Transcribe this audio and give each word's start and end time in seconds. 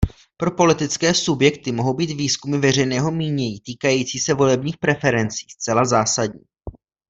Pro 0.37 0.51
politické 0.51 1.13
subjekty 1.13 1.71
mohou 1.71 1.93
být 1.93 2.11
výzkumy 2.17 2.57
veřejného 2.57 3.11
mínění 3.11 3.59
týkající 3.59 4.19
se 4.19 4.33
volebních 4.33 4.77
preferencí 4.77 5.45
zcela 5.49 5.85
zásadní. 5.85 6.43